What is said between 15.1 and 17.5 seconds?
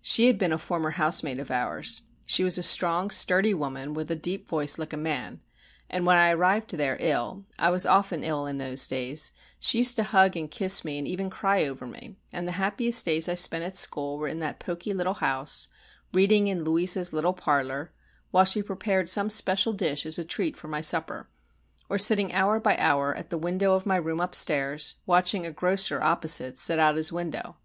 house, reading in Louisa's little